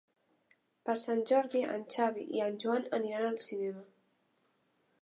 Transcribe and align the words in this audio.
Per 0.89 0.95
Sant 1.01 1.21
Jordi 1.31 1.61
en 1.75 1.85
Xavi 1.97 2.27
i 2.39 2.43
en 2.47 2.59
Joan 2.65 2.89
aniran 3.01 3.31
al 3.31 3.39
cinema. 3.47 3.87